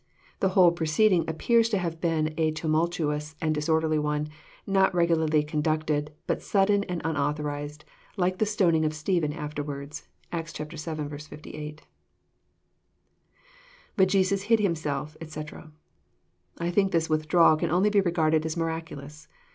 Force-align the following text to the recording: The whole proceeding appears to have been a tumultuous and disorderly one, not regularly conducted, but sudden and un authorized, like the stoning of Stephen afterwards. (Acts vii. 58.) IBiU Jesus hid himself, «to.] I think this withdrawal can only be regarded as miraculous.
The 0.39 0.49
whole 0.57 0.71
proceeding 0.71 1.25
appears 1.29 1.69
to 1.69 1.77
have 1.77 2.01
been 2.01 2.33
a 2.35 2.49
tumultuous 2.49 3.35
and 3.39 3.53
disorderly 3.53 3.99
one, 3.99 4.29
not 4.65 4.95
regularly 4.95 5.43
conducted, 5.43 6.11
but 6.25 6.41
sudden 6.41 6.83
and 6.85 7.05
un 7.05 7.15
authorized, 7.15 7.85
like 8.17 8.39
the 8.39 8.47
stoning 8.47 8.83
of 8.83 8.95
Stephen 8.95 9.31
afterwards. 9.31 10.07
(Acts 10.31 10.57
vii. 10.57 10.65
58.) 10.75 11.81
IBiU 13.95 14.07
Jesus 14.07 14.41
hid 14.41 14.59
himself, 14.59 15.15
«to.] 15.19 15.69
I 16.57 16.71
think 16.71 16.91
this 16.91 17.07
withdrawal 17.07 17.57
can 17.57 17.69
only 17.69 17.91
be 17.91 18.01
regarded 18.01 18.43
as 18.43 18.57
miraculous. 18.57 19.27